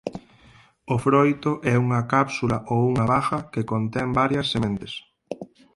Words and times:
O 0.93 0.95
froito 1.05 1.51
é 1.73 1.75
unha 1.85 2.01
cápsula 2.13 2.57
ou 2.71 2.79
unha 2.89 3.05
baga 3.13 3.39
que 3.53 3.67
contén 3.71 4.07
varias 4.21 4.47
sementes. 4.53 4.93